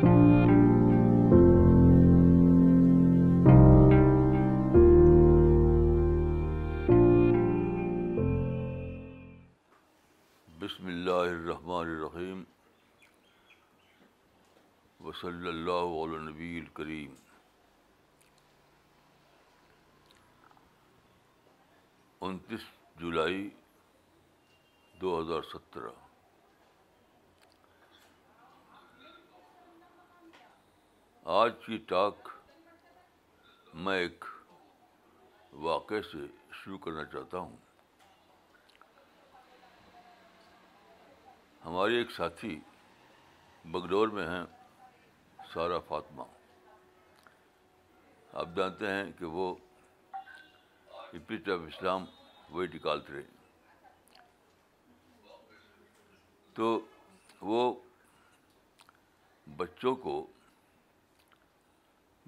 [0.00, 0.08] بسم
[10.86, 12.42] اللہ الرحمن الرحیم
[15.00, 17.14] وصلی اللہ علیہ نبی الکریم
[22.20, 22.60] انتیس
[22.96, 23.48] جولائی
[24.94, 26.09] دو ہزار سترہ
[31.32, 32.28] آج کی ٹاک
[33.74, 34.24] میں ایک
[35.52, 36.18] واقعے سے
[36.52, 37.56] شروع کرنا چاہتا ہوں۔
[41.64, 42.60] ہماری ایک ساتھی
[43.64, 44.44] بگڈور میں ہیں
[45.54, 46.22] سارا فاطمہ۔
[48.32, 49.54] آپ جانتے ہیں کہ وہ
[51.12, 52.04] ریپیٹ آف اسلام
[52.50, 53.22] وہی نکالتے رہے۔
[56.54, 56.80] تو
[57.40, 57.80] وہ
[59.56, 60.26] بچوں کو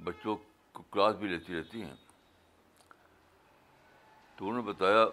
[0.05, 0.37] بچوں
[0.73, 1.95] کو کلاس بھی لیتی رہتی ہیں۔
[4.37, 5.07] تو انہوں نے بتایا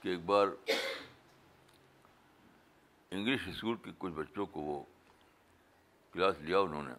[0.00, 0.46] کہ ایک بار
[3.10, 4.84] انگلش اسکول کے کچھ بچوں کو وہ
[6.12, 6.94] کلاس لیا انہوں نے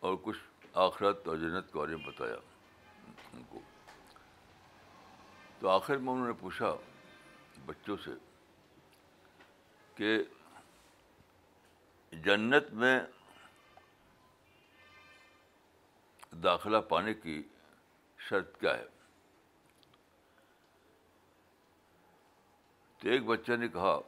[0.00, 0.38] اور کچھ
[0.74, 2.36] آخرت اور جنت کے بارے میں بتایا
[3.32, 3.60] ان کو۔
[5.58, 6.74] تو آخر میں انہوں نے پوچھا
[7.66, 8.10] بچوں سے
[9.94, 10.18] کہ
[12.12, 13.00] جنت میں
[16.42, 17.42] داخلہ پانے کی
[18.18, 18.84] شرط کیا ہے؟
[22.98, 23.98] تو ایک بچہ نے کہا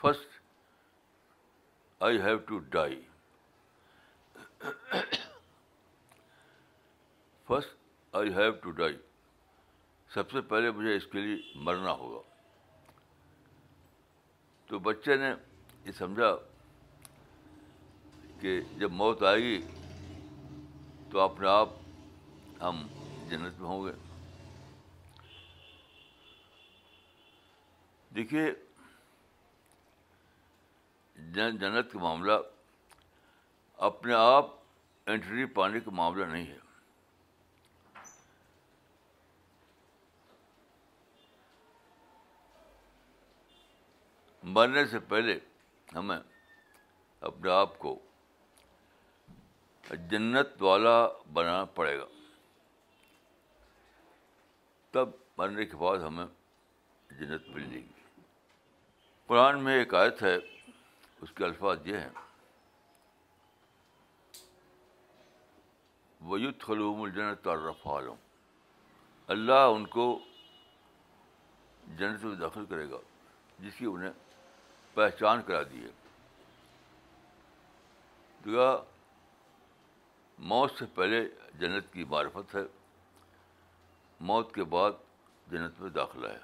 [0.00, 0.42] first
[2.00, 3.02] I have to die
[7.48, 7.76] first
[8.12, 8.96] I have to die
[10.10, 12.20] سب سے پہلے مجھے اس کے لیے مرنا ہوگا۔
[14.66, 15.34] تو بچے نے
[15.84, 16.36] یہ سمجھا
[18.40, 19.60] کہ جب موت آئے گی
[21.14, 21.68] تو اپنے آپ
[22.62, 22.86] ہم
[23.28, 23.92] جنت میں ہوں گے۔
[28.14, 28.52] دیکھیے
[31.32, 32.32] جنت کا معاملہ
[33.76, 34.46] اپنے آپ
[35.06, 36.58] انٹری پانے کا معاملہ نہیں ہے۔
[44.42, 45.38] مرنے سے پہلے
[45.96, 46.18] ہمیں
[47.20, 47.98] اپنے آپ کو
[49.90, 52.04] جنت والا بنانا پڑے گا۔
[54.90, 55.08] تب
[55.38, 56.26] مرنے کے بعد ہمیں
[57.10, 58.20] جنت مل جائے گی۔
[59.26, 60.36] قرآن میں ایک آیت ہے،
[61.20, 62.08] اس کے الفاظ یہ ہیں۔
[66.20, 68.14] ویت خلوم الجنت تعرف عالم
[69.26, 70.24] اللہ ان کو
[71.86, 72.96] جنت میں داخل کرے گا،
[73.58, 74.10] جس کی انہیں
[74.94, 75.90] پہچان کرا دی ہے۔
[80.38, 82.60] موت سے پہلے جنت کی معرفت ہے۔
[84.20, 84.92] موت کے بعد
[85.50, 86.38] جنت میں داخلہ ہے۔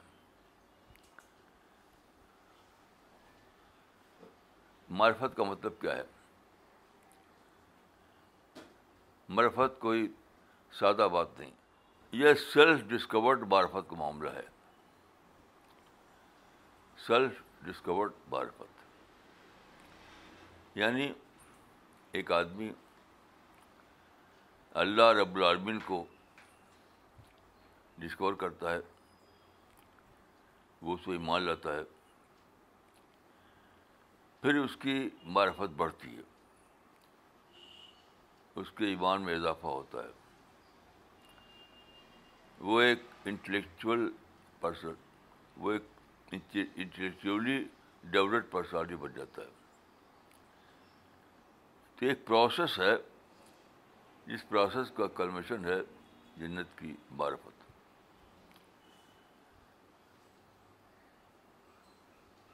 [4.91, 6.03] معرفت کا مطلب کیا ہے؟
[9.29, 10.13] معرفت کوئی
[10.73, 11.51] سادہ بات نہیں،
[12.13, 14.47] یہ سیلف ڈسکورڈ معرفت کا معاملہ ہے۔
[17.07, 18.81] سیلف ڈسکورڈ معرفت۔
[20.75, 21.13] یعنی
[22.13, 22.73] ایک آدمی
[24.81, 26.05] اللہ رب العالمین کو
[27.99, 28.79] ڈسکور کرتا ہے،
[30.83, 31.83] وہ اس کو ایمان لاتا ہے،
[34.41, 36.23] پھر اس کی معرفت بڑھتی ہے،
[38.55, 40.11] اس کے ایمان میں اضافہ ہوتا ہے۔
[42.61, 44.09] وہ ایک انٹلیکچوئل
[44.61, 44.95] پرسن
[45.57, 45.85] وہ ایک
[46.33, 47.65] انٹلیکچولی
[48.05, 49.51] ڈیولپڈ پرسنالٹی بن جاتا ہے۔
[51.97, 52.97] تو ایک پروسیس ہے
[54.31, 55.81] جس پروسیس کا کلمیشن ہے
[56.37, 57.71] جنت کی معرفت۔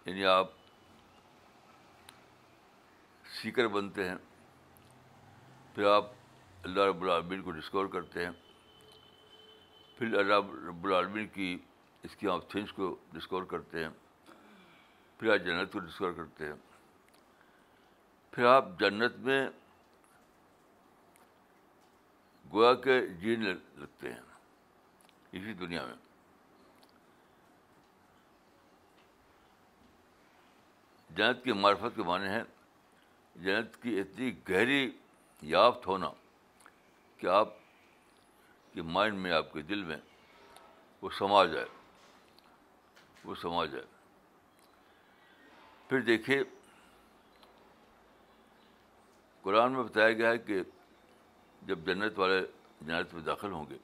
[0.09, 0.51] یعنی آپ
[3.25, 4.17] سیکر بنتے ہیں،
[5.75, 6.05] پھر آپ
[6.63, 8.33] اللہ رب العالمین کو ڈسکور کرتے ہیں،
[9.99, 11.59] پھر اللہ رب العالمین کی
[12.03, 13.91] اسکیم آف تھنگس کو ڈسکور کرتے ہیں،
[15.19, 16.55] پھر آپ جنت کو ڈسکور کرتے ہیں۔
[18.31, 19.49] پھر آپ جنت میں
[22.53, 24.21] گویا کے جینے لگتے ہیں۔
[25.33, 25.95] اسی دنیا میں۔
[31.11, 32.45] جنت کی معرفت کے معنی ہیں
[33.37, 34.99] جنت کی اتنی گہری
[35.43, 36.11] یافت ہونا
[37.17, 37.49] کہ آپ
[38.73, 39.97] کے مائنڈ میں، آپ کے دل میں
[41.03, 41.67] وہ سما جائے۔
[43.25, 43.85] وہ سما جائے۔
[45.89, 46.43] پھر دیکھیے،
[49.43, 50.63] قرآن میں بتایا گیا ہے کہ
[51.67, 52.41] جب جنت والے
[52.81, 53.79] جنت میں داخل ہوں گے،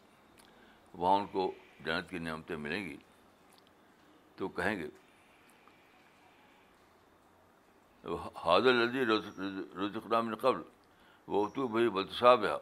[0.94, 1.42] وہاں ان کو
[1.84, 2.96] جنت کی نعمتیں ملیں گی،
[4.36, 4.88] تو کہیں گے
[8.34, 10.62] حاضر لذی رزقنام قبل،
[11.28, 12.56] وہ تو بھائی بدصاب ہے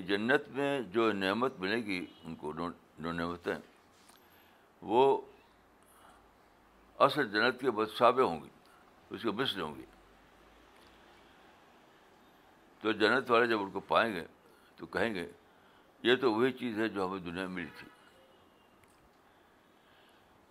[0.00, 3.58] جنت میں جو نعمت ملے گی ان کو، جو نعمتیں،
[4.82, 5.20] وہ
[6.98, 8.48] اصل جنت کے بدصابے ہوں گی،
[9.10, 9.84] اس کے مثل ہوں گی۔
[12.86, 14.24] تو جنت والے جب ان کو پائیں گے
[14.76, 15.32] تو کہیں گے،
[16.02, 17.88] یہ تو وہی چیز ہے جو ہمیں دنیا میں ملی تھی۔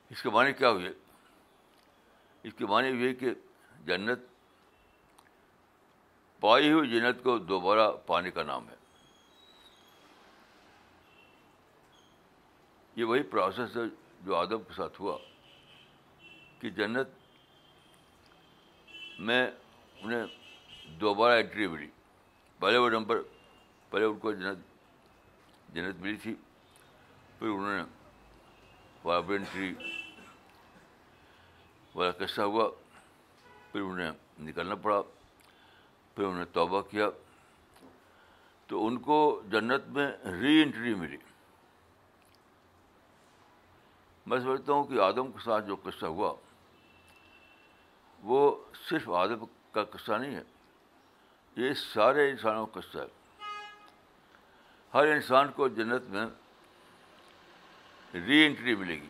[0.10, 0.90] اس کے معنی کیا ہوئے؟
[2.44, 3.30] اس کے معنی یہ کہ
[3.86, 4.20] جنت
[6.40, 8.76] پائی ہوئی جنت کو دوبارہ پانے کا نام ہے۔
[12.96, 13.82] یہ وہی پروسیس ہے
[14.22, 15.18] جو آدم کے ساتھ ہوا
[16.60, 17.08] کہ جنت
[19.20, 19.52] میں
[20.02, 20.26] انہیں
[20.88, 21.90] دوبارہ انٹری ملی۔
[22.66, 23.22] پہلے وہ نمبر
[23.90, 26.34] پہلے ان کو جنت جنت ملی تھی،
[27.40, 29.74] پھر انہوں نے انٹری
[31.96, 32.70] والا قصہ ہوا،
[33.72, 35.02] پھر انہیں نکلنا پڑا،
[36.16, 37.10] پھر انہیں توبہ کیا،
[38.68, 40.08] تو ان کو جنت میں
[40.42, 41.18] ری انٹری ملی۔
[44.26, 46.34] میں سمجھتا ہوں کہ آدم کے ساتھ جو قصہ ہوا،
[48.24, 48.56] وہ
[48.90, 50.55] صرف آدم کا قصہ نہیں ہے
[51.56, 53.08] یہ سارے انسانوں کا قصہ ہے۔
[54.94, 56.26] ہر انسان کو جنت میں
[58.14, 59.10] ری انٹری ملے گی۔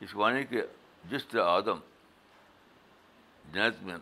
[0.00, 0.62] اس معنی کہ
[1.04, 1.78] جس طرح آدم
[3.52, 3.96] جنت میں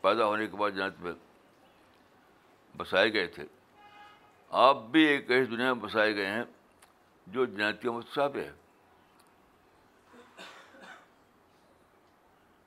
[0.00, 1.12] پیدا ہونے کے بعد جنت میں
[2.76, 3.44] بسائے گئے تھے،
[4.50, 6.44] آپ بھی ایک ایسی دنیا میں بسائے گئے ہیں
[7.26, 8.52] جو جنت کے متصاب ہے۔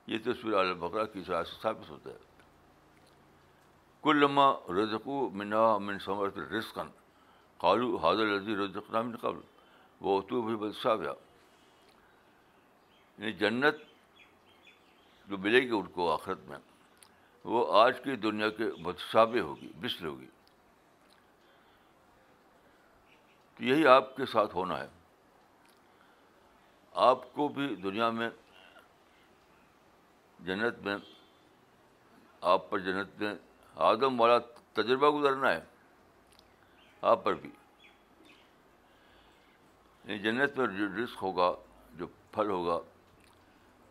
[0.06, 2.16] یہ تصویر عالم بکرا کی سے ثابت ہوتا ہے۔
[4.02, 4.38] کل
[4.70, 6.88] رزقو منا من سمرت رزقن
[7.58, 9.40] قالو حاضر رضی رزق نام قبل۔
[10.00, 11.06] وہ تو بھی بدصاب ہے
[13.18, 13.74] یعنی جنت
[15.26, 16.58] جو ملے گی ان کو آخرت میں،
[17.44, 20.26] وہ آج کی دنیا کے متصابے ہوگی بسل ہوگی۔
[23.56, 24.88] تو یہی آپ کے ساتھ ہونا ہے۔
[26.92, 28.30] آپ کو بھی دنیا میں
[30.44, 30.96] جنت میں
[32.42, 33.34] آپ پر جنت میں
[33.76, 34.38] آدم والا
[34.72, 35.60] تجربہ گزرنا ہے،
[37.02, 37.50] آپ پر بھی۔
[40.04, 41.52] یعنی جنت میں جو رسک ہوگا،
[41.94, 42.78] جو پھل ہوگا،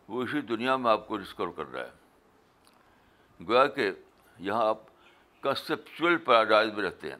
[0.08, 3.90] وہ اسی دنیا میں آپ کو ڈسکور کر رہا ہے۔ گویا کہ
[4.38, 4.78] یہاں آپ
[5.42, 7.18] کنسیپچل پیراڈائز میں رہتے ہیں،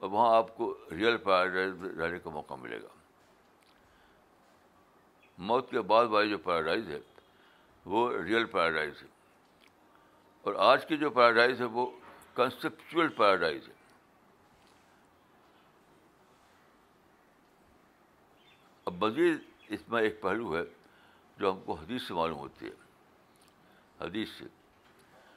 [0.00, 2.88] اور وہاں آپ کو ریئل پیراڈائز میں رہنے کا موقع ملے گا۔
[5.38, 6.98] موت کے بعد والی جو پیراڈائز ہے
[7.88, 9.08] وہ ریئل پیراڈائز ہے۔
[10.42, 11.90] اور آج کی جو پیراڈائز ہے وہ
[12.34, 13.74] کنسیپچل پیراڈائز ہے۔
[18.84, 19.38] اب مزید
[19.68, 20.62] اس میں ایک پہلو ہے
[21.38, 22.70] جو ہم کو حدیث سے معلوم ہوتی ہے۔
[24.00, 24.44] حدیث سے۔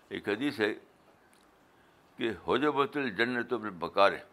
[0.09, 0.73] ایک حدیث ہے
[2.17, 4.23] کہ حجبت الجنت بالبکار ہے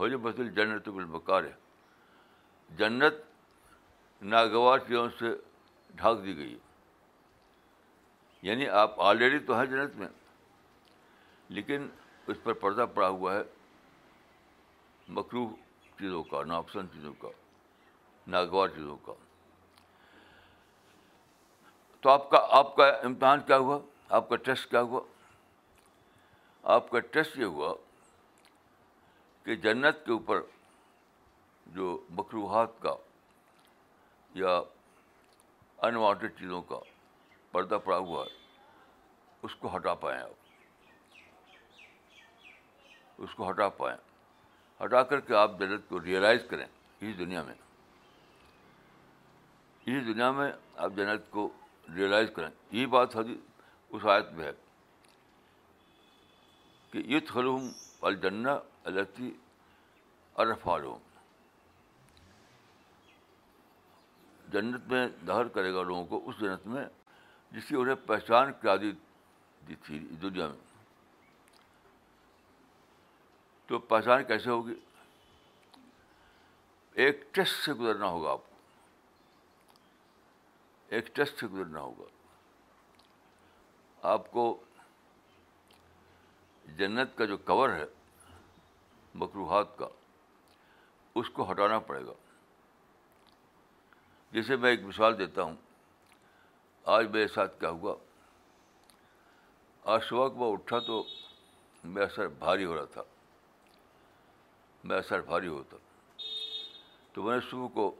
[0.00, 1.52] حجبت الجنت بالبکار ہے
[2.76, 3.14] جنت
[4.22, 5.51] ناگوار چیزوں سے
[5.94, 6.56] ڈھانک دی گئی
[8.42, 10.08] یعنی آپ آلریڈی تو ہیں جنت میں،
[11.48, 11.88] لیکن
[12.26, 13.42] اس پر پردہ پڑا ہوا ہے
[15.08, 15.44] مکرو
[15.98, 17.28] چیزوں کا ناپسند چیزوں کا،
[18.26, 19.12] ناگوار چیزوں کا۔
[22.00, 25.00] تو آپ کا آپ کا امتحان کیا ہوا؟ آپ کا ٹیسٹ کیا ہوا؟
[26.64, 27.74] آپ کا ٹیسٹ یہ ہوا
[29.46, 30.40] کہ جنت کے اوپر
[31.66, 32.94] جو مقروحات کا
[34.34, 34.60] یا
[35.82, 36.78] انوانٹیڈ چیزوں کا
[37.52, 38.30] پردہ پڑا ہوا ہے،
[39.42, 40.30] اس کو ہٹا پائیں آپ۔
[43.18, 43.98] اس کو ہٹا پائیں۔
[44.84, 46.66] ہٹا کر کے آپ جنت کو ریئلائز کریں
[47.00, 47.54] اس دنیا میں۔
[49.80, 51.52] اسی دنیا میں آپ جنت کو
[51.94, 53.38] ریئلائز کریں۔ یہی بات حدیث
[53.88, 54.52] اس آیت میں ہے
[56.90, 57.72] کہ یت خلوم
[58.02, 58.50] الجنّ
[58.84, 59.32] التی
[60.34, 61.11] عرف عالوم
[64.52, 66.84] جنت میں دہر کرے گا لوگوں کو، اس جنت میں
[67.52, 68.92] جس کی انہیں پہچان کیا دی
[69.68, 70.58] دی تھی دنیا میں۔
[73.66, 74.74] تو پہچان کیسے ہوگی؟
[76.92, 78.56] ایک ٹیسٹ سے گزرنا ہوگا آپ کو۔
[80.88, 82.04] ایک ٹیسٹ سے گزرنا ہوگا۔
[84.02, 84.62] آپ کو
[86.76, 87.84] جنت کا جو کور ہے
[89.14, 89.88] مقروحات کا،
[91.14, 92.12] اس کو ہٹانا پڑے گا۔
[94.32, 95.56] جیسے میں ایک مثال دیتا ہوں۔
[96.84, 97.94] آج میرے ساتھ کیا ہوا؟
[99.84, 101.06] آج صبح کو میں اٹھا تو
[101.84, 103.02] میرا سر بھاری ہو رہا تھا۔
[104.84, 105.76] میرا سر بھاری ہوتا
[107.12, 107.94] تو میں نے صبح کو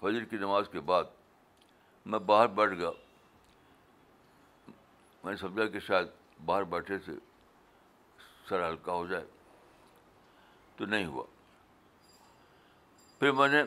[0.00, 1.04] فجر کی نماز کے بعد
[2.06, 2.90] میں باہر بیٹھ گیا۔
[5.24, 6.06] میں نے سمجھا کہ شاید
[6.44, 7.12] باہر بیٹھے سے
[8.48, 9.24] سر ہلکا ہو جائے۔
[10.76, 11.24] تو نہیں ہوا۔
[13.18, 13.62] پھر میں نے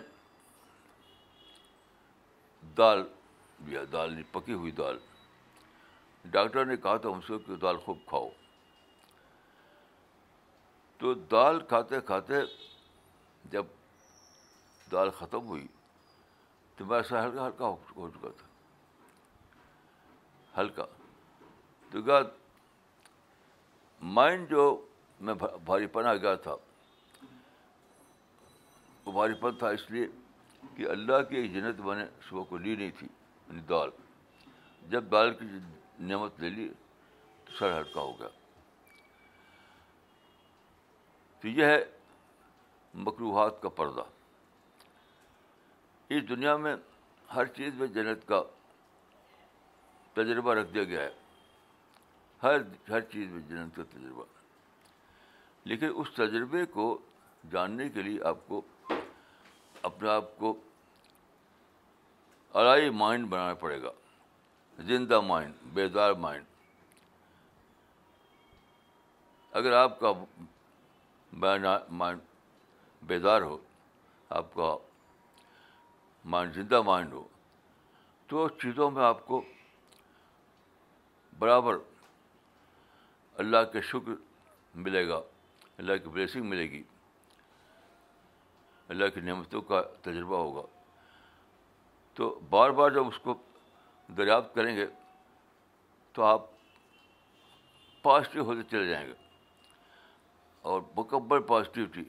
[2.77, 3.04] دال
[3.66, 4.98] لیا، دال نہیں، پکی ہوئی دال۔
[6.25, 8.30] ڈاکٹر نے کہا تھا سے کہ دال خوب کھاؤ۔
[10.98, 12.34] تو دال کھاتے کھاتے
[13.46, 13.66] جب
[14.92, 15.68] دال ختم ہوئی
[16.75, 18.48] تو میں ایسا ہلکا ہلکا ہو چکا تھا۔
[20.62, 20.86] ہلکا۔
[21.92, 22.20] تو کیا
[24.01, 24.86] مائنڈ جو
[25.20, 25.34] میں
[25.66, 26.56] بھاری پن آ گیا تھا
[29.07, 30.07] وہ بھاری پن تھا اس لیے
[30.75, 33.07] کہ اللہ کی ایک جنت میں نے صبح کو لی نہیں تھی
[33.47, 33.89] یعنی دال۔
[34.89, 35.45] جب دال کی
[35.99, 36.69] نعمت لے لی
[37.45, 38.27] تو سر ہلکا ہو گیا۔
[41.39, 41.85] تو یہ ہے
[42.93, 44.03] مقروحات کا پردہ۔
[46.09, 46.75] اس دنیا میں
[47.35, 48.43] ہر چیز میں جنت کا
[50.13, 51.11] تجربہ رکھ دیا گیا ہے۔
[52.43, 52.57] ہر
[52.89, 54.25] ہر چیز میں جنت کا تجربہ۔
[55.63, 57.01] لیکن اس تجربے کو
[57.51, 58.61] جاننے کے لیے آپ کو
[59.81, 60.53] اپنے آپ کو
[62.53, 63.91] ارائی مائنڈ بنانا پڑے گا۔
[64.79, 66.46] زندہ مائنڈ بیدار مائنڈ
[69.51, 70.12] اگر آپ کا
[71.89, 72.19] مائنڈ
[73.01, 73.57] بیدار ہو،
[74.29, 74.75] آپ کا
[76.25, 77.27] مائنڈ زندہ مائنڈ ہو،
[78.29, 79.41] تو چیزوں میں آپ کو
[81.39, 81.77] برابر
[83.36, 84.12] اللہ کے شکر
[84.75, 85.22] ملے گا،
[85.77, 86.84] اللہ کی بلیسنگ ملے گی۔
[88.89, 90.67] اللہ کی نعمتوں کا تجربہ ہوگا۔
[92.13, 93.41] تو بار بار جب اس کو
[94.17, 94.88] دریافت کریں گے،
[96.12, 96.46] تو آپ
[98.01, 99.13] پازیٹیو ہوتے چلے جائیں گے۔
[100.62, 102.03] اور مکمل پازیٹیوٹی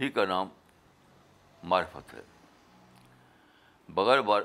[0.00, 0.48] ہی کا نام
[1.62, 2.22] معرفت ہے۔
[3.88, 4.42] بغیر بار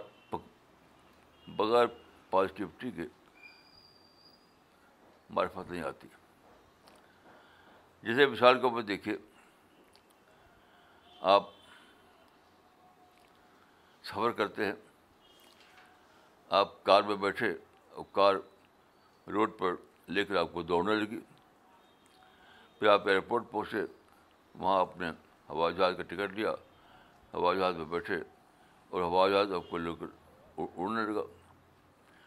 [1.47, 1.85] بغیر
[2.29, 3.01] پازیٹیوٹی کے
[5.29, 6.07] معرفت نہیں آتی۔
[8.03, 9.17] جیسے مثال کے اوپر دیکھیے۔
[11.23, 11.49] آپ
[14.03, 14.73] سفر کرتے ہیں،
[16.49, 17.47] آپ کار میں بیٹھے
[17.89, 18.35] اور کار
[19.27, 19.75] روڈ پر
[20.07, 21.19] لے کر آپ کو دوڑنے لگی۔
[22.79, 23.85] پھر آپ ایئرپورٹ پہنچے،
[24.55, 25.09] وہاں آپ نے
[25.49, 26.51] ہوائی جہاز کا ٹکٹ لیا،
[27.33, 28.15] ہوائی جہاز میں بیٹھے
[28.89, 30.05] اور ہوائی جہاز آپ کو لے کر
[30.57, 31.23] اڑنے لگا۔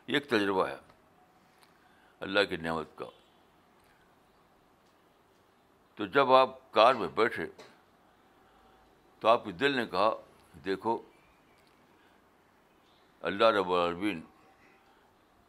[0.06, 0.76] یہ ایک تجربہ ہے،
[2.20, 3.06] اللہ کی نعمت کا۔
[5.94, 7.46] تو جب آپ کار میں بیٹھے
[9.26, 10.10] تو آپ کے دل نے کہا،
[10.64, 11.02] دیکھو،
[13.20, 14.20] اللہ رب العالمین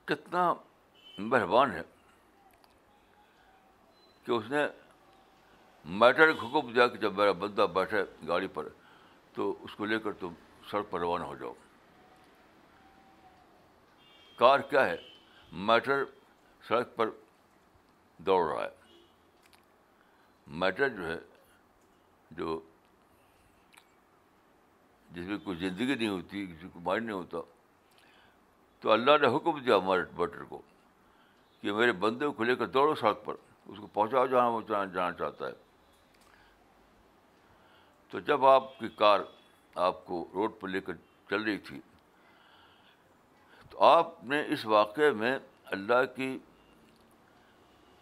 [0.05, 0.53] کتنا
[1.17, 1.81] مہربان ہے
[4.23, 4.57] کہ اس نے
[5.85, 8.67] میٹر حکم دیا کہ جب میرا بندہ بیٹھے گاڑی پر،
[9.33, 10.33] تو اس کو لے کر تم
[10.69, 11.53] سڑک پر روانہ ہو جاؤ۔
[14.35, 14.97] کار کیا ہے؟
[15.51, 16.03] میٹر
[16.67, 17.09] سڑک پر
[18.17, 19.01] دوڑ رہا ہے۔
[20.47, 21.17] میٹر جو ہے،
[22.31, 22.61] جو
[25.11, 27.37] جس میں کوئی زندگی نہیں ہوتی، کسی کو مائنڈ نہیں ہوتا۔
[28.79, 30.61] تو اللہ نے حکم دیا ہمارے بٹر کو
[31.61, 33.35] کہ میرے بندے کو لے کر دوڑو سڑک پر،
[33.65, 35.53] اس کو پہنچاؤ جہاں وہ جانا چاہتا ہے۔
[38.09, 39.19] تو جب آپ کی کار
[39.75, 40.93] آپ کو روڈ پر لے کر
[41.29, 41.79] چل رہی تھی،
[43.69, 46.37] تو آپ نے اس واقعے میں اللہ کی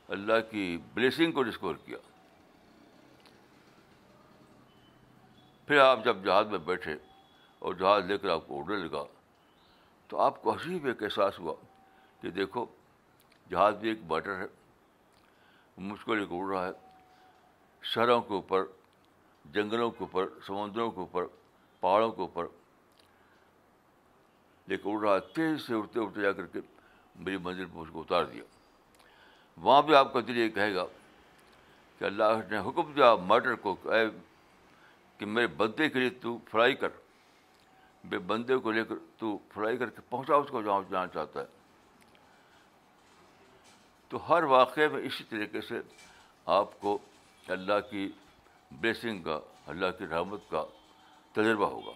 [0.07, 1.97] اللہ کی بلیسنگ کو ڈسکور کیا۔
[5.67, 6.95] پھر آپ جب جہاز میں بیٹھے
[7.61, 9.03] اور جہاز لے کر آپ کو اڑنے لگا
[10.09, 11.53] تو آپ کو عجیب ایک احساس ہوا
[12.21, 12.65] کہ دیکھو،
[13.49, 14.45] جہاز بھی ایک بیٹر ہے،
[15.77, 16.71] مشکل ایک اڑ رہا ہے،
[17.83, 18.63] شہروں کے اوپر،
[19.45, 21.25] جنگلوں کے اوپر، سمندروں کے اوپر،
[21.79, 22.45] پہاڑوں کے اوپر
[24.67, 26.59] لے کے اڑ رہا ہے۔ تیز سے اڑتے اڑتے جا کر کے
[27.15, 28.43] میری منزل پہ اس کو اتار دیا۔
[29.57, 30.85] وہاں بھی آپ کا دل یہ کہے گا
[31.99, 33.75] کہ اللہ نے حکم دیا، مرڈر کو
[35.17, 36.89] کہ میرے بندے کے لیے تو فرائی کر
[38.03, 41.39] بے بندے کو لے کر تو فرائی کر کے پہنچا، اس کو جہاں جانا چاہتا
[41.39, 41.45] ہے۔
[44.07, 45.81] تو ہر واقعے میں اسی طریقے سے
[46.45, 46.97] آپ کو
[47.47, 48.11] اللہ کی
[48.71, 50.65] بلیسنگ کا، اللہ کی رحمت کا
[51.31, 51.91] تجربہ ہوگا۔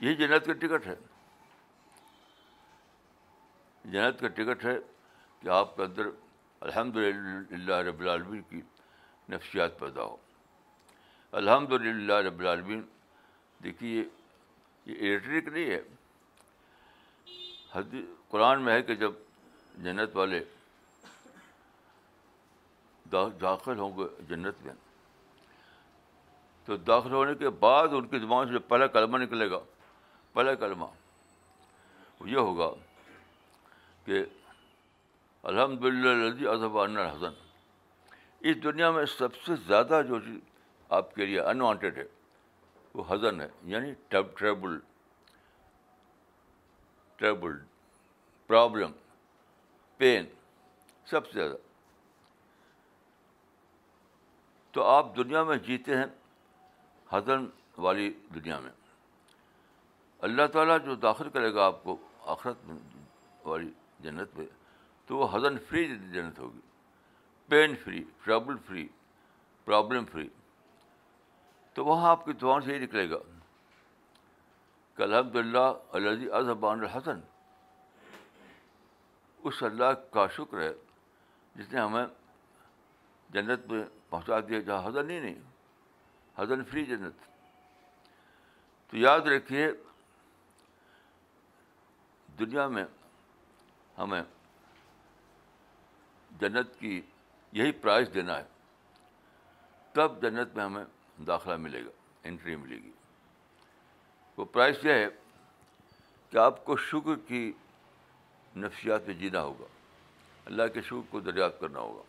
[0.00, 0.94] یہی جنت کا ٹکٹ ہے۔
[3.84, 4.78] جنت کا ٹکٹ ہے
[5.40, 6.02] کہ آپ کے اندر
[6.60, 8.60] الحمد للہ رب العالمین کی
[9.28, 10.16] نفسیات پیدا ہو۔
[11.32, 12.82] الحمد للہ رب العالمین۔
[13.64, 14.04] دیکھیے،
[14.86, 15.82] یہ الیکٹرک نہیں ہے۔
[17.74, 19.12] حدیث، قرآن میں ہے کہ جب
[19.82, 20.44] جنت والے
[23.40, 24.74] داخل ہوں گے جنت میں،
[26.64, 29.58] تو داخل ہونے کے بعد ان کی زبان سے پہلا کلمہ نکلے گا۔
[30.32, 30.86] پہلا کلمہ
[32.24, 32.70] یہ ہوگا
[34.04, 34.24] کہ
[35.42, 37.32] الحمد للہ اظہب الحسن
[38.40, 40.38] اس دنیا میں سب سے زیادہ جو چیز
[40.92, 42.04] آپ کے لیے انوانٹیڈ ہے۔
[42.94, 44.78] وہ حزن ہے یعنی ٹریبل
[47.16, 47.52] ٹریبل
[48.46, 48.92] پرابلم
[49.96, 50.24] پین
[51.06, 51.54] سب سے زیادہ۔
[54.70, 56.06] تو آپ دنیا میں جیتے ہیں،
[57.08, 57.46] حزن
[57.78, 58.72] والی دنیا میں۔
[60.18, 62.56] اللہ تعالیٰ جو داخل کرے گا آپ کو آخرت
[63.44, 63.70] والی
[64.00, 64.42] جنت پہ
[65.06, 66.60] تو وہ حزن فری جنت ہوگی۔
[67.48, 68.88] Pain free trouble free
[69.64, 70.28] problem free
[71.74, 73.16] تو وہاں آپ کی دعاؤں سے ہی نکلے گا۔
[74.96, 77.20] کہ الحمد للہ اللہ اظہبان الحسن۔
[79.38, 80.72] اس اللہ کا شکر ہے
[81.54, 82.06] جس نے ہمیں
[83.30, 85.34] جنت میں پہنچا دیا، جہاں حضر ہی نہیں
[86.36, 87.14] حضر فری جنت۔
[88.90, 89.72] تو یاد رکھیے،
[92.38, 92.84] دنیا میں
[93.98, 94.22] ہمیں
[96.40, 97.02] جنت کی
[97.52, 98.44] یہی پرائز دینا ہے۔
[99.92, 100.84] تب جنت میں ہمیں
[101.26, 101.90] داخلہ ملے گا
[102.24, 102.90] انٹری ملے گی۔
[104.36, 105.06] وہ پرائز یہ ہے
[106.30, 107.52] کہ آپ کو شکر کی
[108.56, 109.64] نفسیات میں جینا ہوگا۔
[110.44, 112.02] اللہ کے شکر کو دریافت کرنا ہوگا۔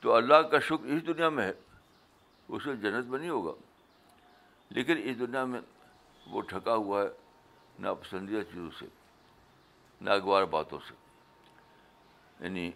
[0.00, 1.52] تو اللہ کا شکر اس دنیا میں ہے،
[2.48, 3.52] اس میں جنت میں نہیں ہوگا۔
[4.68, 5.60] لیکن اس دنیا میں
[6.26, 7.08] وہ ٹھکا ہوا ہے
[7.78, 8.86] ناپسندیدہ چیزوں سے،
[10.00, 10.94] ناگوار باتوں سے۔
[12.40, 12.70] یعنی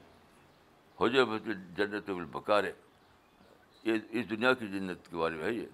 [1.01, 1.39] ہو جائے
[1.77, 2.73] جنت البکار ہے۔
[3.85, 5.67] یہ اس دنیا کی جنت کے بارے میں ہے یہ۔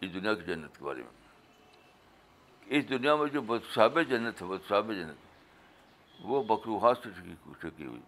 [0.00, 1.10] اس دنیا کی جنت کے بارے میں۔
[2.66, 5.16] اس دنیا میں جو بدصاب جنت ہے بدصاب جنت،
[6.20, 7.10] وہ بکروحات سے
[7.58, 8.00] ٹھکی ہوئی۔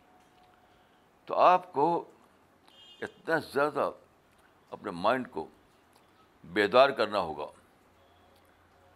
[1.25, 2.05] تو آپ کو
[3.01, 3.91] اتنا زیادہ
[4.71, 5.49] اپنے مائنڈ کو
[6.45, 7.47] بیدار کرنا ہوگا۔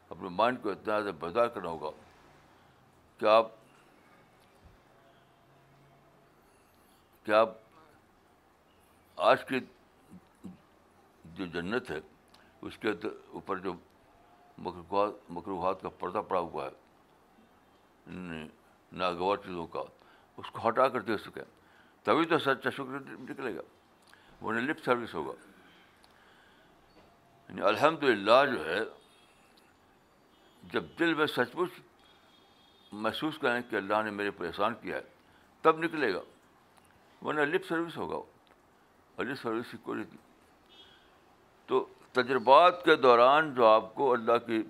[0.09, 1.90] اپنے مائنڈ کو اتنا زیادہ بیدار کرنا ہوگا
[3.18, 3.52] کہ آپ
[7.24, 7.50] کہ آپ
[9.20, 9.61] آج کی
[11.24, 12.00] جو جنت ہے،
[12.61, 12.88] اس کے
[13.28, 13.72] اوپر جو
[14.59, 16.70] مکروحات مکروحات کا پردہ پڑا ہوا ہے
[18.06, 18.48] یعنی
[18.92, 19.83] ناگوار چیزوں کا،
[20.37, 21.42] اس کو ہٹا کر دے سکیں
[22.02, 23.61] تبھی تو سچا شکر نکلے گا۔
[24.40, 25.33] وہ لپ سروس ہوگا۔
[27.48, 28.80] یعنی الحمد للہ جو ہے،
[30.62, 31.70] جب دل میں سچ مچ
[32.92, 35.02] محسوس کریں کہ اللہ نے میرے پریشان کیا ہے،
[35.61, 36.20] تب نکلے گا۔
[37.24, 38.39] ورنہ لپ سروس ہوگا۔
[39.20, 40.04] اور سروس کی کوئی
[41.66, 44.62] تو تجربات کے دوران جو آپ کو اللہ کی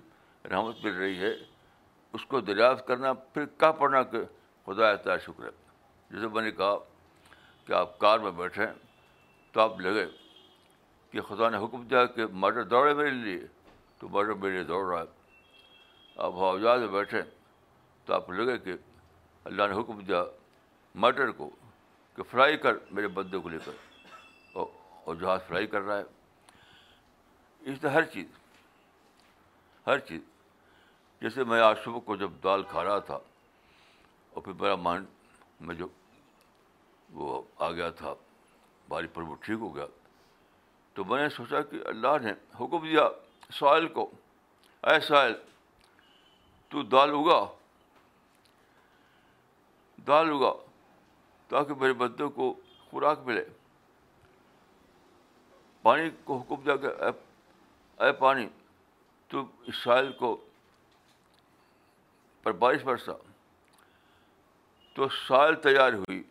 [0.51, 1.33] رحمت مل رہی ہے،
[2.13, 4.17] اس کو دریافت کرنا، پھر کیا پڑھنا کہ
[4.65, 5.49] خدا تعالیٰ شکر ہے۔
[6.09, 6.75] جیسے میں نے کہا
[7.65, 8.65] کہ آپ کار میں بیٹھیں
[9.51, 10.05] تو آپ لگے
[11.11, 13.47] کہ خدا نے حکم دیا کہ موٹر دوڑے میرے لیے،
[13.99, 15.07] تو موٹر میرے لیے دوڑ رہا ہے۔
[16.15, 17.21] آپ ہوا جہاز میں بیٹھیں
[18.05, 18.73] تو آپ لگے کہ
[19.43, 20.23] اللہ نے حکم دیا
[20.95, 21.49] مٹر کو
[22.15, 23.90] کہ فرائی کر میرے بندے کو لے کر۔
[25.03, 26.03] اور جہاز فرائی کر رہا ہے،
[27.61, 28.27] اس طرح ہر چیز
[29.87, 30.21] ہر چیز۔
[31.21, 33.17] جیسے میں آج صبح کو جب دال کھا رہا تھا،
[34.33, 35.05] اور پھر میرا مان
[35.59, 35.87] میں جو
[37.09, 38.13] وہ آ گیا تھا،
[38.87, 39.85] باری پر وہ ٹھیک ہو گیا،
[40.95, 43.07] تو میں نے سوچا کہ اللہ نے حکم دیا
[43.59, 44.09] سائل کو،
[44.83, 45.33] اے سائل،
[46.71, 47.41] تو دال اگا۔
[50.07, 50.53] دال اگا
[51.49, 52.53] تاکہ میرے بندوں کو
[52.85, 53.43] خوراک ملے۔
[55.81, 56.87] پانی کو حکم دیا کہ
[58.03, 58.47] اے پانی،
[59.27, 60.45] تو اسرائیل کو
[62.43, 63.13] پر بارش برسا۔
[64.93, 66.23] تو سائل تیار ہوئی،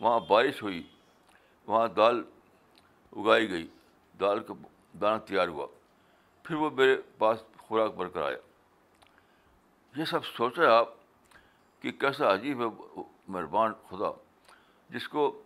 [0.00, 0.82] وہاں بارش ہوئی،
[1.66, 2.24] وہاں دال
[3.16, 3.68] اگائی گئی،
[4.20, 4.54] دال کا
[5.00, 5.66] دانہ تیار ہوا۔
[6.42, 8.36] پھر وہ میرے پاس خوراک بھر کر آیا۔
[9.96, 10.88] یہ سب سوچے آپ
[11.80, 14.10] کہ کیسا عجیب ہے، مہربان خدا،
[14.90, 15.42] جس کو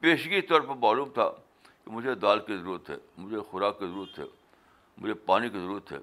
[0.00, 1.30] پیشگی طور پر معلوم تھا۔
[1.84, 4.24] کہ مجھے دال کی ضرورت ہے، مجھے خوراک کی ضرورت ہے،
[4.98, 5.98] مجھے پانی کی ضرورت ہے،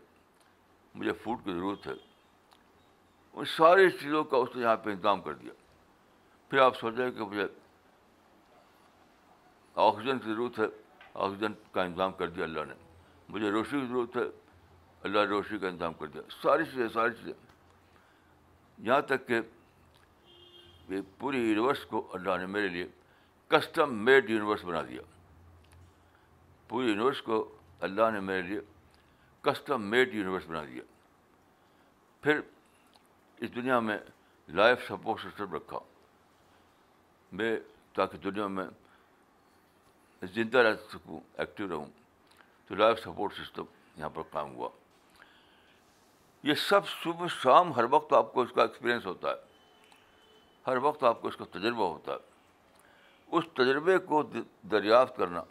[0.96, 1.94] مجھے فوڈ کی ضرورت ہے۔
[3.34, 5.52] ان ساری چیزوں کا اس نے یہاں پہ انتظام کر دیا۔
[6.50, 7.48] پھر آپ سوچیں کہ مجھے
[9.76, 10.66] آکسیجن کی ضرورت ہے،
[11.14, 12.74] آکسیجن کا انتظام کر دیا اللہ نے۔
[13.30, 14.40] مجھے روشنی کی ضرورت ہے،
[15.04, 17.34] اللہ نے روشنی کا انتظام کر دیا۔ ساری چیزیں ساری چیزیں۔
[18.78, 19.42] یہاں تک کہ
[20.90, 22.88] یہ پوری یونیورس کو اللہ نے میرے لیے
[23.48, 25.02] کسٹم میڈ یونیورس بنا دیا۔
[26.70, 28.60] پوری یونیورس کو اللہ نے میرے لیے
[29.42, 30.84] کسٹم میڈ یونیورس بنا دیا۔
[32.22, 32.40] پھر
[33.38, 33.98] اس دنیا میں
[34.50, 35.80] لائف سپورٹ سسٹم رکھا۔
[37.32, 37.60] میں
[37.94, 38.66] تاکہ دنیا میں
[40.24, 41.86] زندہ رہ سکوں ایکٹیو رہوں۔
[42.68, 43.64] تو لائف سپورٹ سسٹم
[43.98, 44.70] یہاں پر کام ہوا۔
[46.44, 49.36] یہ سب صبح شام ہر وقت آپ کو اس کا ایکسپیرئنس ہوتا ہے۔
[50.68, 52.18] ہر وقت آپ کو اس کا تجربہ ہوتا ہے۔
[53.28, 54.24] اس تجربے کو
[54.72, 55.44] دریافت کرنا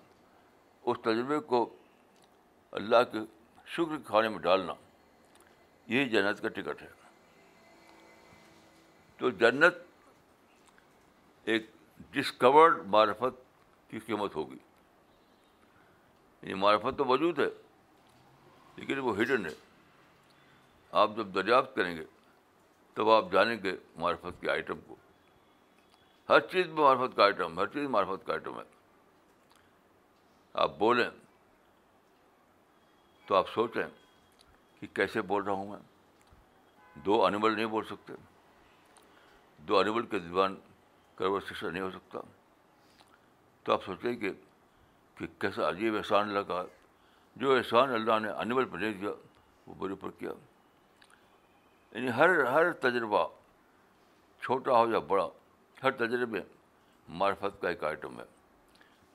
[0.83, 1.77] اس تجربے کو
[2.73, 3.19] اللہ کے
[3.67, 4.73] شکر کے کھانے میں ڈالنا
[5.87, 6.89] یہی جنت کا ٹکٹ ہے۔
[9.17, 9.75] تو جنت
[11.45, 11.71] ایک
[12.11, 13.43] ڈسکورڈ معرفت
[13.91, 14.59] کی قیمت ہوگی۔
[16.43, 17.49] یہ معرفت تو موجود ہے،
[18.77, 19.55] لیکن وہ ہڈن ہے۔
[20.93, 22.05] آپ جب دریافت کریں گے،
[22.95, 24.97] تب آپ جانیں گے معرفت کے آئٹم کو۔
[26.29, 28.78] ہر چیز میں معرفت کا آئٹم ہر چیز معرفت کا آئٹم ہے۔
[30.55, 31.11] آپ بولیں
[33.27, 33.87] تو آپ سوچیں
[34.81, 35.79] کہ کیسے بول رہا ہوں میں؟
[36.95, 38.13] دو انیمل نہیں بول سکتے۔
[39.59, 40.57] دو انیمل کے زبان
[41.17, 42.19] کنورسیشن نہیں ہو سکتا۔
[43.63, 44.33] تو آپ سوچیں کہ
[45.15, 46.65] کہ کیسا عجیب احسان لگا۔
[47.37, 49.11] جو احسان اللہ نے انیمل پہ نہیں دیا،
[49.67, 50.31] وہ بڑے پر کیا۔
[51.93, 53.29] یعنی ہر ہر تجربہ
[54.41, 55.29] چھوٹا ہو یا بڑا،
[55.83, 56.41] ہر تجربے
[57.09, 58.38] معرفت کا ایک آئٹم ہے۔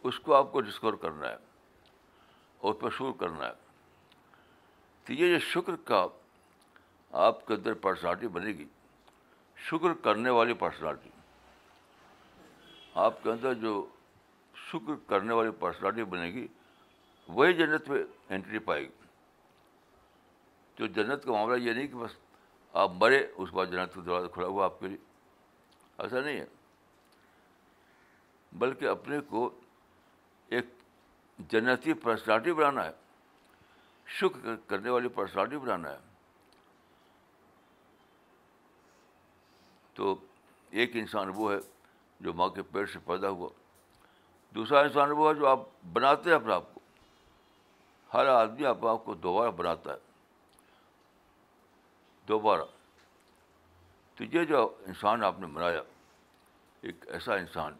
[0.03, 1.35] اس کو آپ کو ڈسکور کرنا ہے
[2.57, 3.51] اور پشور کرنا ہے۔
[5.03, 6.07] تو یہ جو شکر کا
[7.11, 8.65] آپ کے اندر پرسنالٹی بنے گی،
[9.57, 11.09] شکر کرنے والی پرسنالٹی
[12.93, 13.87] آپ کے اندر جو
[14.55, 16.47] شکر کرنے والی پرسنالٹی بنے گی،
[17.27, 19.05] وہی جنت میں انٹری پائے گی۔
[20.75, 22.11] تو جنت کا معاملہ یہ نہیں کہ بس
[22.73, 24.97] آپ مرے، اس کے بعد جنت کا دروازہ کھلا ہوا آپ کے لیے۔
[25.97, 26.45] ایسا نہیں ہے۔
[28.53, 29.59] بلکہ اپنے کو
[30.47, 30.65] ایک
[31.39, 32.91] جنتی پرسنالٹی بنانا ہے،
[34.07, 35.97] شکر کرنے والی پرسنالٹی بنانا ہے۔
[39.93, 40.15] تو
[40.69, 41.57] ایک انسان وہ ہے
[42.19, 43.49] جو ماں کے پیٹ سے پیدا ہوا۔
[44.55, 45.59] دوسرا انسان وہ ہے جو آپ
[45.93, 46.79] بناتے ہیں اپنے آپ کو۔
[48.13, 49.97] ہر آدمی اپنے آپ کو دوبارہ بناتا ہے۔
[52.27, 52.61] دوبارہ۔
[54.15, 55.81] تو یہ جو انسان آپ نے بنایا،
[56.81, 57.73] ایک ایسا انسان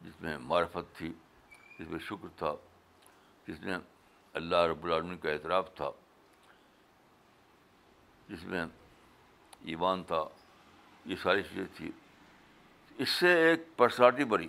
[0.00, 1.12] جس میں معرفت تھی۔
[1.78, 2.54] جس میں شکر تھا،
[3.46, 3.78] جس میں
[4.32, 5.90] اللہ رب العالمین کا اعتراف تھا،
[8.28, 8.64] جس میں
[9.60, 10.24] ایمان تھا،
[11.04, 11.90] یہ ساری چیزیں تھیں
[12.98, 14.48] اس سے ایک پرسنالٹی بنی۔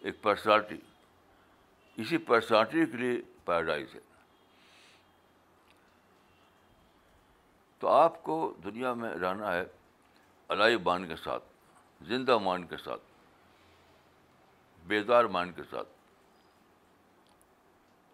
[0.00, 0.78] ایک پرسنالٹی
[1.96, 4.00] اسی پرسنالٹی کے لیے پیراڈائز ہے۔
[7.78, 9.64] تو آپ کو دنیا میں رہنا ہے
[10.48, 11.44] الائی بان کے ساتھ،
[12.02, 13.02] زندہ مان کے ساتھ۔
[14.86, 15.88] بیدار مان کے ساتھ۔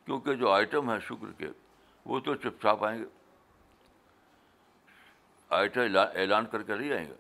[0.04, 1.48] کیونکہ جو آئٹم ہیں شکر کے،
[2.04, 3.04] وہ تو چپ چاپ آئیں گے۔
[5.48, 5.80] آئٹم
[6.14, 7.14] اعلان کر کے نہیں آئیں گے۔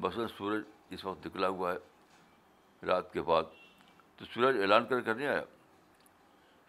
[0.00, 1.78] بسن سورج اس وقت نکلا ہوا ہے،
[2.86, 3.42] رات کے بعد۔
[4.16, 5.44] تو سورج اعلان کر کے نہیں آیا۔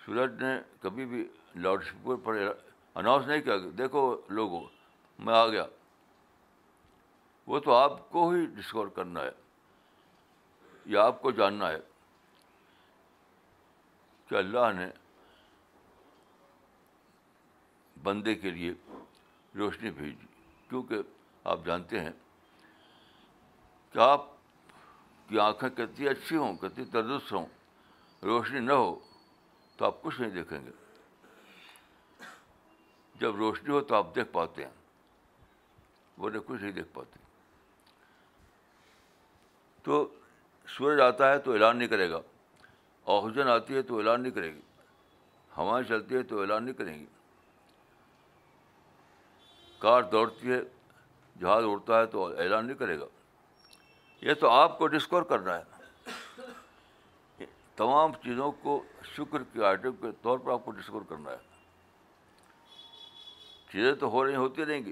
[0.06, 2.54] سورج نے کبھی بھی لاؤڈ اسپیکر پر
[2.96, 4.68] اناؤنس نہیں کیا۔ دیکھو لوگوں،
[5.20, 5.66] میں آ گیا۔
[7.48, 9.47] وہ تو آپ کو ہی ڈسکور کرنا ہے۔
[10.88, 11.80] یا آپ کو جاننا ہے
[14.28, 14.90] کہ اللہ نے
[18.04, 18.74] بندے کے لیے
[19.58, 20.26] روشنی بھیجی
[20.70, 20.96] کیونکہ
[21.44, 22.12] آپ جانتے ہیں
[23.92, 24.26] کہ آپ
[25.28, 27.46] کی آنکھیں کتنی اچھی ہوں، کتنی تردست ہوں،
[28.24, 29.00] روشنی نہ ہو
[29.78, 30.72] تو آپ کچھ نہیں دیکھیں گے۔
[33.16, 34.72] جب روشنی ہو تو آپ دیکھ پاتے ہیں
[36.22, 37.20] ورنہ کچھ نہیں دیکھ پاتے۔
[39.84, 40.14] تو
[40.68, 42.22] سورج آتا ہے تو اعلان نہیں کرے گا۔
[43.06, 44.62] آکسیجن آتی ہے تو اعلان نہیں کرے گی۔
[45.58, 47.06] ہوائیں چلتی ہے تو اعلان نہیں کریں گی۔
[49.80, 50.62] کار دوڑتی ہے،
[51.40, 53.06] جہاز اڑتا ہے تو اعلان نہیں کرے گا۔
[54.22, 55.78] یہ تو آپ کو ڈسکور کرنا ہے۔
[57.76, 61.38] تمام چیزوں کو شکر کے آئٹم کے طور پر آپ کو ڈسکور کرنا ہے۔
[63.72, 64.92] چیزیں تو ہو رہی ہوتی رہیں گی۔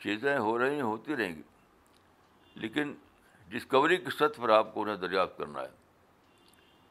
[0.00, 1.42] چیزیں ہو رہی ہوتی رہیں گی۔
[2.56, 2.94] لیکن
[3.48, 5.68] ڈسکوری کی سطح پر آپ کو انہیں دریافت کرنا ہے۔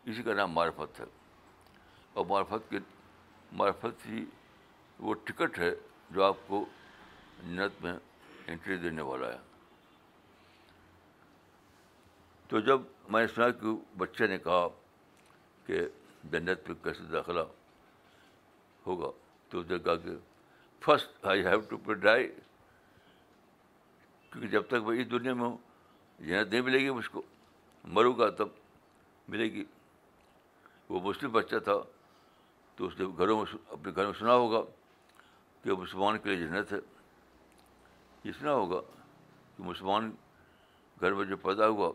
[0.04, 1.06] اسی کا نام معرفت ہے۔
[2.14, 2.80] اور معرفت کے
[3.52, 4.26] معرفت ہی
[5.00, 5.72] وہ ٹکٹ ہے
[6.10, 6.66] جو آپ کو
[7.44, 7.94] جنت میں
[8.48, 9.38] انٹری دینے والا ہے۔
[12.48, 14.68] تو جب میں نے سنا کہ بچے نے کہا
[15.66, 15.82] کہ
[16.24, 17.40] جنت پہ کیسے داخلہ
[18.88, 19.12] ہوگا،
[19.50, 20.12] تو اس نے کہا کہ
[20.80, 22.34] فسٹ آئی ہیو ٹو پے ڈرائی
[24.36, 25.58] کیونکہ جب تک میں اس دنیا میں ہوں،
[26.20, 27.22] جنت نہیں ملے گی مجھ کو۔
[27.84, 28.48] مروں گا تب
[29.28, 29.66] ملے گی۔
[30.90, 31.74] وہ مسلم بچہ تھا
[32.76, 34.62] تو اس نے گھروں میں اپنے گھر میں سنا ہوگا
[35.64, 36.78] کہ مسلمان کے لیے جنت ہے۔
[38.24, 38.82] یہ سنا ہوگا
[39.58, 40.12] کہ مسلمان
[41.02, 41.92] گھر میں جو پیدا ہوا،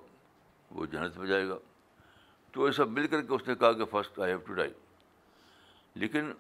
[0.71, 1.59] وہ جنت میں جائے گا۔
[2.53, 4.73] تو یہ سب مل کر کے اس نے کہا کہ first I have to die
[5.95, 6.33] لیکن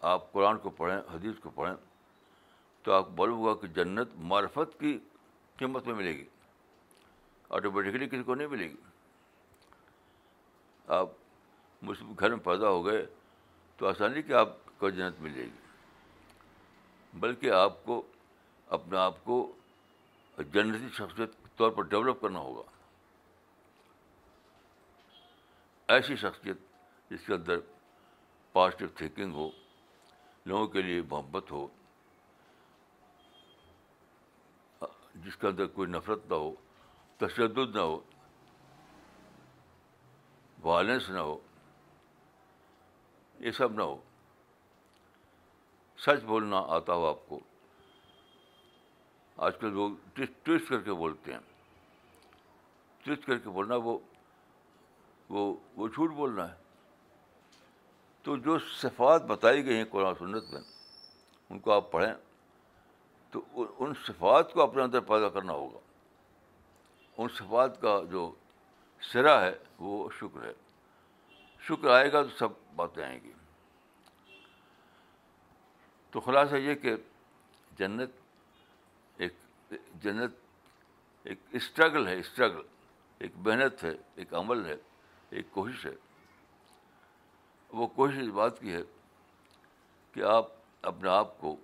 [0.00, 1.85] آپ قرآن کو پڑھیں، حدیث کو پڑھیں
[2.86, 4.98] تو آپ معلوم ہوگا کہ جنت معرفت کی
[5.56, 6.24] قیمت میں ملے گی
[7.48, 8.76] آٹومیٹکلی کسی کو نہیں ملے گی۔
[10.88, 11.08] آپ
[11.82, 13.04] مسلم گھر میں پیدا ہو گئے
[13.78, 18.02] تو آسانی کہ آپ کو جنت مل جائے گی، بلکہ آپ کو
[18.68, 19.52] اپنے آپ کو
[20.38, 22.62] جنتی شخصیت کے طور پر ڈیولپ کرنا ہوگا۔
[25.88, 26.58] ایسی شخصیت
[27.10, 27.58] جس کے اندر
[28.52, 29.50] پازیٹیو تھینکنگ ہو،
[30.46, 31.66] لوگوں کے لیے محبت ہو
[35.24, 36.54] جس کے اندر کوئی نفرت نہ ہو،
[37.16, 38.00] تشدد نہ ہو
[40.62, 41.38] وائلنس نہ ہو،
[43.38, 44.02] یہ سب نہ ہو۔
[45.98, 47.40] سچ بولنا آتا ہو آپ کو۔
[49.36, 49.92] آج کل لوگ
[50.42, 51.40] ٹوسٹ کر کے بولتے ہیں۔
[53.04, 53.98] ٹوسٹ کر کے بولنا، وہ
[55.28, 56.56] وہ وہ جھوٹ بولنا ہے۔
[58.22, 60.60] تو جو صفات بتائی گئی ہیں قرآن سنت میں،
[61.50, 62.14] ان کو آپ پڑھیں۔
[63.36, 65.78] تو ان صفات کو اپنے اندر پیدا کرنا ہوگا۔
[67.18, 68.34] ان صفات کا جو
[69.00, 70.52] سرا ہے، وہ شکر ہے۔
[71.60, 73.32] شکر آئے گا تو سب باتیں آئیں گی۔
[76.10, 76.96] تو خلاصہ یہ کہ
[77.78, 78.10] جنت
[79.16, 79.32] ایک
[79.94, 80.32] جنت
[81.22, 82.62] ایک اسٹرگل ہے، اسٹرگل۔
[83.18, 84.76] ایک محنت ہے، ایک عمل ہے،
[85.30, 85.94] ایک کوشش ہے۔
[87.68, 88.82] وہ کوشش اس بات کی ہے
[90.12, 90.46] کہ آپ
[90.82, 91.56] اپنے آپ کو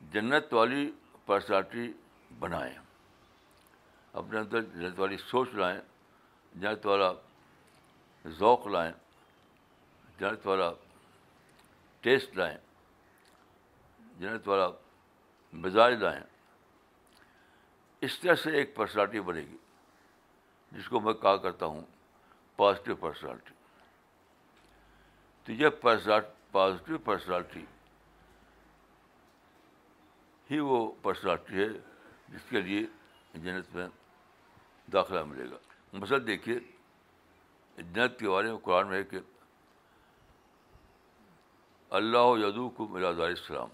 [0.00, 0.90] جنت والی
[1.26, 1.92] پرسنالٹی
[2.38, 2.74] بنائیں۔
[4.12, 5.80] اپنے اندر جنت والی سوچ لائیں،
[6.54, 7.12] جنت والا
[8.26, 8.92] ذوق لائیں،
[10.18, 10.70] جنت والا
[12.00, 12.58] ٹیسٹ لائیں،
[14.18, 14.68] جنت والا
[15.52, 16.22] مزاج لائیں۔
[18.00, 19.56] اس طرح سے ایک پرسنالٹی بنے گی،
[20.72, 21.80] جس کو میں کہا کرتا ہوں
[22.56, 23.54] پازیٹیو پرسنالٹی
[25.44, 25.68] تو یہ
[26.52, 27.64] پازیٹیو پرسنالٹی
[30.50, 31.68] ہی وہ پرسنالٹی ہے
[32.28, 32.82] جس کے لیے
[33.34, 33.88] جنت میں
[34.92, 35.56] داخلہ ملے گا۔
[35.92, 36.58] مثلا دیکھیے،
[37.76, 39.18] جنت کے بارے میں قرآن میں ہے کہ
[41.90, 43.68] اللہ یدو کو ملا دار السلام۔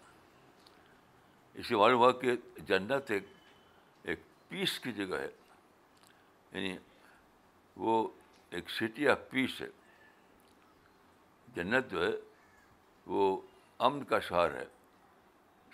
[1.54, 3.24] اس سے معلوم ہوا کہ جنت ایک
[4.02, 5.30] ایک پیس کی جگہ ہے۔
[6.52, 6.78] یعنی
[7.76, 8.08] وہ
[8.50, 9.68] ایک سٹی آف پیس ہے۔
[11.54, 12.12] جنت جو ہے
[13.06, 13.40] وہ
[13.78, 14.64] امن کا شہر ہے۔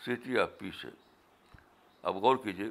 [0.03, 0.91] سٹی آف پیس ہے۔
[2.03, 2.71] اب غور کیجیے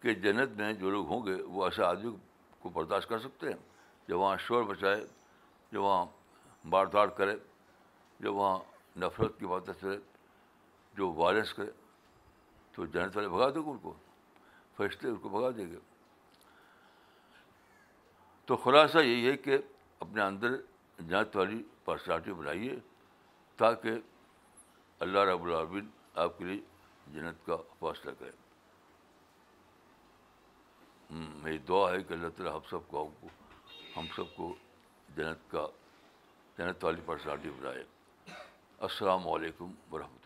[0.00, 2.16] کہ جنت میں جو لوگ ہوں گے وہ ایسے آدمی
[2.58, 3.76] کو برداشت کر سکتے ہیں۔
[4.08, 5.04] جو وہاں شور بچائے
[5.72, 6.06] جو وہاں
[6.68, 7.36] بار داڑ کرے
[8.20, 8.58] جو وہاں
[8.98, 9.98] نفرت کی باتیں کرے
[10.94, 11.70] جو وائلنس کرے
[12.72, 13.94] تو جنت والے بھگا دیں گے ان کو،
[14.76, 15.78] فرشتے ان کو بھگا دیں گے۔
[18.44, 19.58] تو خلاصہ یہی ہے کہ
[20.00, 20.56] اپنے اندر
[20.98, 22.78] جنت والی پرسنالٹی بنائیے
[23.56, 23.90] تاکہ
[24.98, 26.60] اللہ رب العالمین آپ کے لیے
[27.06, 28.30] جنت کا فاصلہ کرے۔
[31.10, 33.10] میری دعا ہے کہ اللہ تعالیٰ ہم سب کو،
[33.96, 34.54] ہم سب کو
[35.16, 35.66] جنت کا،
[36.58, 37.84] جنت والی پرسنالٹی بنائے۔
[38.78, 40.25] السلام علیکم ورحمۃ